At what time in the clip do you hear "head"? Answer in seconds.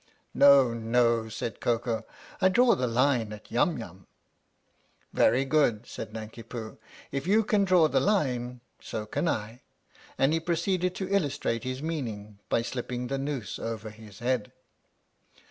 14.17-14.51